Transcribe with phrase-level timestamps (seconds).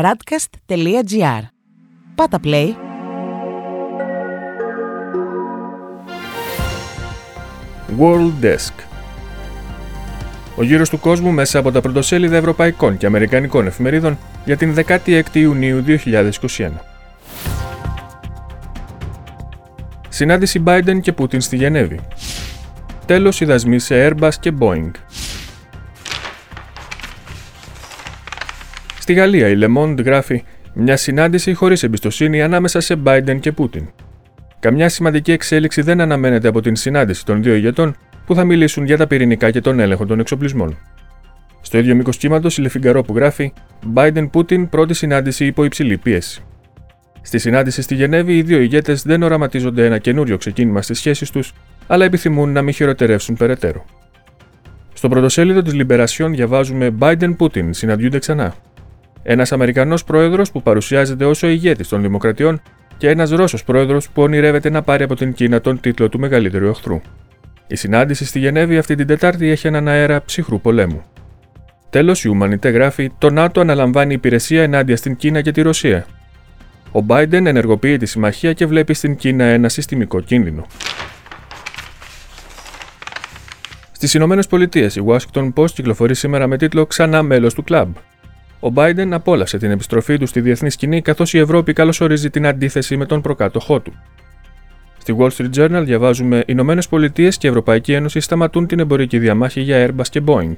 [0.00, 1.42] radcast.gr.
[2.14, 2.68] Πάτα play.
[7.98, 8.72] World Desk
[10.56, 15.22] Ο γύρος του κόσμου μέσα από τα πρωτοσέλιδα ευρωπαϊκών και αμερικανικών εφημερίδων για την 16η
[15.32, 16.70] Ιουνίου 2021.
[20.08, 22.00] Συνάντηση Biden και Πούτιν στη Γενέβη.
[23.06, 24.90] Τέλος οι δασμοί σε Airbus και Boeing.
[29.02, 30.42] Στη Γαλλία η Le Monde γράφει
[30.74, 33.88] μια συνάντηση χωρίς εμπιστοσύνη ανάμεσα σε Biden και Πούτιν.
[34.60, 38.96] Καμιά σημαντική εξέλιξη δεν αναμένεται από την συνάντηση των δύο ηγετών που θα μιλήσουν για
[38.96, 40.78] τα πυρηνικά και τον έλεγχο των εξοπλισμών.
[41.60, 43.52] Στο ίδιο μήκος κύματος η Λεφιγκαρό που γράφει
[43.94, 46.42] Biden-Πούτιν πρώτη συνάντηση υπό υψηλή πίεση.
[47.22, 51.52] Στη συνάντηση στη Γενέβη, οι δύο ηγέτες δεν οραματίζονται ένα καινούριο ξεκίνημα στις σχέσεις τους,
[51.86, 53.84] αλλά επιθυμούν να μην χειροτερεύσουν περαιτέρω.
[54.92, 58.54] Στο πρωτοσέλιδο της Λιμπερασιών διαβάζουμε Biden-Πούτιν συναντιούνται ξανά.
[59.22, 62.62] Ένας Αμερικανός πρόεδρος που παρουσιάζεται ως ο ηγέτης των Δημοκρατιών
[62.96, 66.66] και ένας Ρώσος πρόεδρος που ονειρεύεται να πάρει από την Κίνα τον τίτλο του μεγαλύτερου
[66.66, 67.00] εχθρού.
[67.66, 71.02] Η συνάντηση στη Γενέβη αυτή την Τετάρτη έχει έναν αέρα ψυχρού πολέμου.
[71.90, 76.06] Τέλος, η Ουμανιτέ γράφει: Το ΝΑΤΟ αναλαμβάνει υπηρεσία ενάντια στην Κίνα και τη Ρωσία.
[76.92, 80.66] Ο Biden ενεργοποιεί τη συμμαχία και βλέπει στην Κίνα ένα συστημικό κίνδυνο.
[83.92, 87.94] Στις Ηνωμένες Πολιτείες, η Washington Post κυκλοφορεί σήμερα με τίτλο Ξανά μέλος του κλαμπ.
[88.64, 92.96] Ο Biden απόλαυσε την επιστροφή του στη διεθνή σκηνή, καθώς η Ευρώπη καλωσορίζει την αντίθεση
[92.96, 93.92] με τον προκάτοχό του.
[94.98, 99.18] Στη Wall Street Journal διαβάζουμε: Οι Ηνωμένες Πολιτείες και η Ευρωπαϊκή Ένωση σταματούν την εμπορική
[99.18, 100.54] διαμάχη για Airbus και Boeing.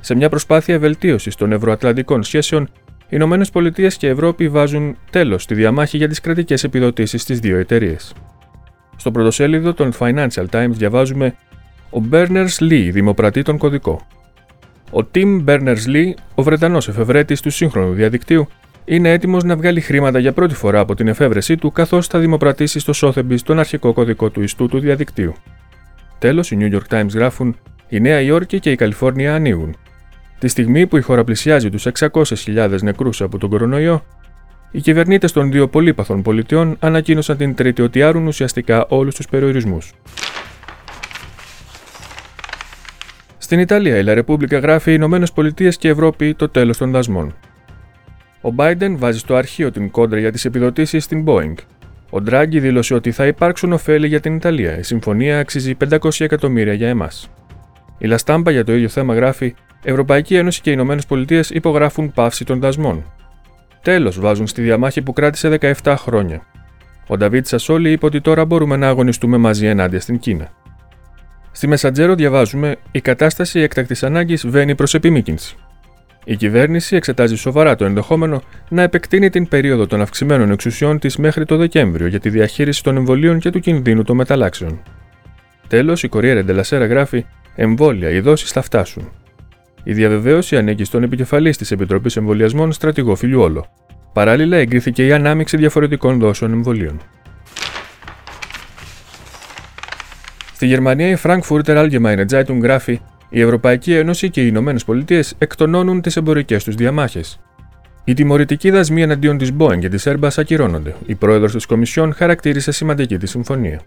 [0.00, 5.42] Σε μια προσπάθεια βελτίωσης των ευρωατλαντικών σχέσεων, οι Ηνωμένες Πολιτείες και η Ευρώπη βάζουν τέλος
[5.42, 8.14] στη διαμάχη για τις κρατικές επιδοτήσεις στις δύο εταιρείες.
[8.96, 11.34] Στο πρωτοσέλιδο των Financial Times διαβάζουμε:
[11.90, 14.06] Ο Berners Lee δημοπρατεί τον κωδικό.
[14.94, 18.48] Ο Tim Berners-Lee, ο Βρετανός εφευρέτης του σύγχρονου διαδικτύου,
[18.84, 22.78] είναι έτοιμος να βγάλει χρήματα για πρώτη φορά από την εφεύρεσή του, καθώς θα δημοπρατήσει
[22.78, 25.32] στο Sotheby's τον αρχικό κωδικό του ιστού του διαδικτύου.
[26.18, 27.56] Τέλος, οι New York Times γράφουν:
[27.88, 29.76] Η Νέα Υόρκη και η Καλιφόρνια ανοίγουν.
[30.38, 34.04] Τη στιγμή που η χώρα πλησιάζει τους 600.000 νεκρούς από τον κορονοϊό,
[34.70, 39.92] οι κυβερνήτες των δύο πολύπαθων πολιτιών ανακοίνωσαν την Τρίτη ότι άρουν ουσιαστικά όλους τους περιορισμούς.
[43.52, 47.34] Στην Ιταλία, η La Repubblica γράφει Ηνωμένες Πολιτείες και Ευρώπη το τέλος των δασμών.
[48.40, 51.54] Ο Biden βάζει στο αρχείο την κόντρα για τις επιδοτήσεις στην Boeing.
[52.10, 54.78] Ο Ντράγκη δήλωσε ότι θα υπάρξουν ωφέλη για την Ιταλία.
[54.78, 57.30] Η συμφωνία αξίζει 500 εκατομμύρια για εμάς.
[57.98, 62.44] Η Λαστάμπα για το ίδιο θέμα γράφει Ευρωπαϊκή Ένωση και οι Ηνωμένες Πολιτείες υπογράφουν πάυση
[62.44, 63.04] των δασμών.
[63.82, 65.48] Τέλος, βάζουν στη διαμάχη που κράτησε
[65.82, 66.46] 17 χρόνια.
[67.06, 70.61] Ο Νταβίτ Σασόλη είπε ότι τώρα μπορούμε να αγωνιστούμε μαζί ενάντια στην Κίνα.
[71.52, 75.56] Στη Μεσαντζέρο διαβάζουμε: Η κατάσταση έκτακτης ανάγκης βαίνει προς επιμήκυνση.
[76.24, 81.44] Η κυβέρνηση εξετάζει σοβαρά το ενδεχόμενο να επεκτείνει την περίοδο των αυξημένων εξουσιών της μέχρι
[81.44, 84.82] το Δεκέμβριο για τη διαχείριση των εμβολίων και του κινδύνου των μεταλλάξεων.
[85.68, 87.24] Τέλος, η Κορία Ντελασέρα γράφει:
[87.54, 89.10] Εμβόλια, οι δόσεις θα φτάσουν.
[89.84, 93.66] Η διαβεβαίωση ανήκει στον επικεφαλής της Επιτροπής Εμβολιασμών, στρατηγό Φιλιόλο.
[94.12, 97.00] Παράλληλα, εγκρίθηκε η ανάμειξη διαφορετικών δόσεων εμβολίων.
[100.62, 106.00] Στη Γερμανία, η Frankfurter Allgemeine Zeitung γράφει: Η Ευρωπαϊκή Ένωση και οι Ηνωμένες Πολιτείες εκτονώνουν
[106.00, 107.40] τις εμπορικές τους διαμάχες.
[108.04, 110.94] Οι τιμωρητικοί δασμοί εναντίον της Boeing και της Airbus ακυρώνονται.
[111.06, 113.80] Η πρόεδρος της Κομισιόν χαρακτήρισε σημαντική τη συμφωνία.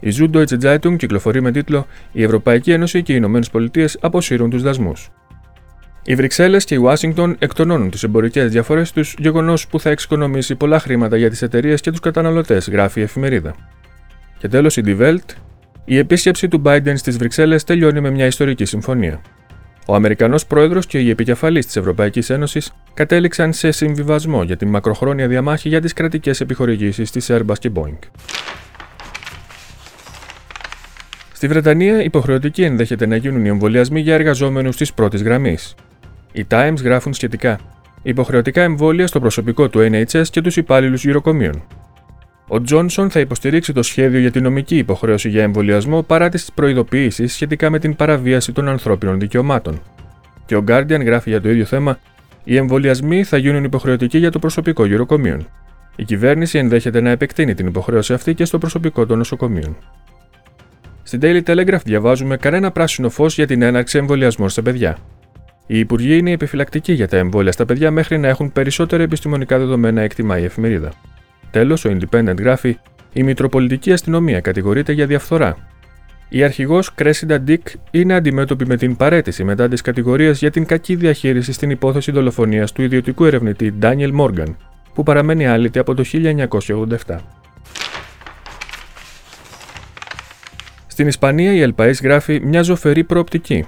[0.00, 4.62] Η Süddeutsche Zeitung κυκλοφορεί με τίτλο Η Ευρωπαϊκή Ένωση και οι Ηνωμένες Πολιτείες αποσύρουν τους
[4.62, 5.10] δασμούς.
[6.04, 10.78] Οι Βρυξέλλες και η Ουάσιγκτον εκτονώνουν τις εμπορικές διαφορές τους, γεγονός που θα εξοικονομήσει πολλά
[10.78, 13.54] χρήματα για τις εταιρείες και τους καταναλωτές, γράφει η εφημερίδα.
[14.38, 15.34] Και τέλος, η Die Welt
[15.84, 19.20] η επίσκεψη του Biden στις Βρυξέλλες τελειώνει με μια ιστορική συμφωνία.
[19.86, 25.28] Ο Αμερικανός πρόεδρος και η επικεφαλής της Ευρωπαϊκής Ένωσης κατέληξαν σε συμβιβασμό για τη μακροχρόνια
[25.28, 27.98] διαμάχη για τις κρατικές επιχορηγήσεις της Airbus και Boeing.
[31.32, 35.74] Στη Βρετανία, υποχρεωτικοί ενδέχεται να γίνουν οι εμβολιασμοί για εργαζόμενους της πρώτης γραμμής.
[36.32, 37.58] Οι Times γράφουν σχετικά.
[38.02, 41.62] Υποχρεωτικά εμβόλια στο προσωπικό του NHS και τους υπάλληλους γυροκομείων.
[42.48, 47.32] Ο Τζόνσον θα υποστηρίξει το σχέδιο για την νομική υποχρέωση για εμβολιασμό παρά τις προειδοποιήσεις
[47.32, 49.80] σχετικά με την παραβίαση των ανθρώπινων δικαιωμάτων.
[50.46, 51.98] Και ο Guardian γράφει για το ίδιο θέμα:
[52.44, 55.46] Οι εμβολιασμοί θα γίνουν υποχρεωτικοί για το προσωπικό γυροκομείων.
[55.96, 59.76] Η κυβέρνηση ενδέχεται να επεκτείνει την υποχρέωση αυτή και στο προσωπικό των νοσοκομείων.
[61.02, 64.98] Στην Daily Telegraph διαβάζουμε κανένα πράσινο φως για την έναρξη εμβολιασμών στα παιδιά.
[65.66, 70.00] Οι υπουργοί είναι επιφυλακτικοί για τα εμβόλια στα παιδιά μέχρι να έχουν περισσότερα επιστημονικά δεδομένα,
[70.00, 70.92] εκτιμά η εφημερίδα.
[71.54, 72.78] Τέλος, ο Independent γράφει:
[73.12, 75.56] Η Μητροπολιτική Αστυνομία κατηγορείται για διαφθορά.
[76.28, 80.94] Η αρχηγός Κρέσιντα Ντίκ είναι αντιμέτωπη με την παρέτηση μετά τις κατηγορίες για την κακή
[80.94, 84.56] διαχείριση στην υπόθεση δολοφονίας του ιδιωτικού ερευνητή Ντάνιελ Μόργαν,
[84.94, 86.04] που παραμένει άλυτη από το
[87.06, 87.16] 1987.
[90.86, 93.66] Στην Ισπανία η Ελπαΐς γράφει μια ζωφερή προοπτική.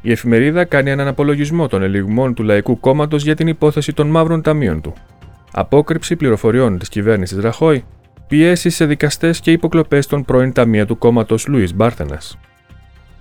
[0.00, 4.42] Η εφημερίδα κάνει έναν απολογισμό των ελιγμών του Λαϊκού Κόμματος για την υπόθεση των μαύρων
[4.42, 4.94] ταμείων του.
[5.52, 7.84] Απόκρυψη πληροφοριών της κυβέρνησης Ραχώη,
[8.28, 12.38] πιέσεις σε δικαστές και υποκλοπές των πρώην ταμεία του κόμματος Λουίς Μπάρθενας.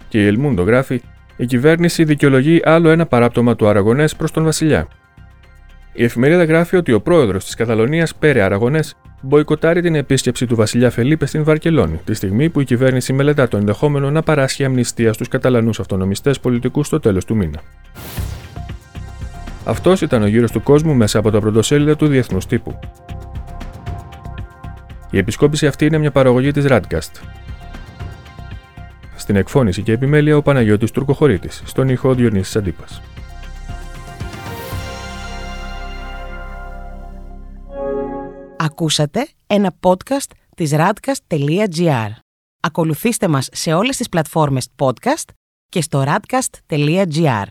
[0.09, 1.01] Και η Ελμούντο γράφει:
[1.37, 4.87] Η κυβέρνηση δικαιολογεί άλλο ένα παράπτωμα του Αραγωνές προς τον Βασιλιά.
[5.93, 10.89] Η εφημερίδα γράφει ότι ο πρόεδρος της Καταλωνίας, Πέρε Αραγωνές, μποϊκοτάρει την επίσκεψη του Βασιλιά
[10.89, 15.27] Φελίπε στην Βαρκελόνη, τη στιγμή που η κυβέρνηση μελετά το ενδεχόμενο να παράσχει αμνηστία στους
[15.27, 17.59] Καταλανούς αυτονομιστές πολιτικούς στο τέλος του μήνα.
[19.67, 22.79] Αυτός ήταν ο γύρος του κόσμου μέσα από τα πρωτοσέλιδα του Διεθνούς Τύπου.
[25.09, 27.21] Η επισκόπηση αυτή είναι μια παραγωγή της Radcast.
[29.15, 33.01] Στην εκφώνηση και επιμέλεια ο Παναγιώτης Τουρκοχωρήτης, στον ήχο Διονύσης Αντίπας.
[38.57, 42.09] Ακούσατε ένα podcast της radcast.gr.
[42.59, 45.29] Ακολουθήστε μας σε όλες τις πλατφόρμες podcast
[45.69, 47.47] και στο radcast.gr.